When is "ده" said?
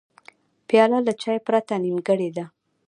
2.35-2.45